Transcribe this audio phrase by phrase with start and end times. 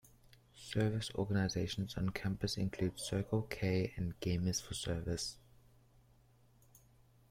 [0.55, 5.37] Service organizations on campus include Circle K and Gamers for Service.